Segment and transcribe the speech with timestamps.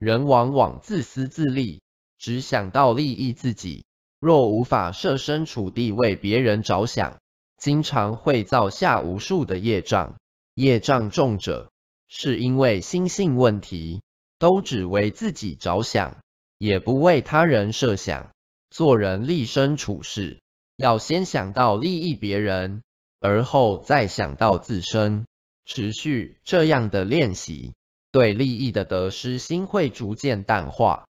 [0.00, 1.82] 人往往自私自利，
[2.18, 3.84] 只想到利益自己。
[4.18, 7.18] 若无法设身处地为别人着想，
[7.58, 10.16] 经常会造下无数的业障。
[10.54, 11.70] 业障重者，
[12.08, 14.00] 是因为心性问题，
[14.38, 16.16] 都只为自己着想，
[16.56, 18.30] 也不为他人设想。
[18.70, 20.40] 做人立身处世，
[20.76, 22.82] 要先想到利益别人，
[23.20, 25.26] 而后再想到自身。
[25.66, 27.74] 持续这样的练习。
[28.12, 31.09] 对利益的得失心会逐渐淡化。